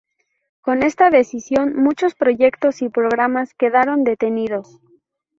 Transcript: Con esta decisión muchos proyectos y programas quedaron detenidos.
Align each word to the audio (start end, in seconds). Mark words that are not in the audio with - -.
Con 0.63 0.81
esta 0.81 1.11
decisión 1.11 1.75
muchos 1.75 2.15
proyectos 2.15 2.81
y 2.81 2.89
programas 2.89 3.53
quedaron 3.53 4.03
detenidos. 4.03 4.79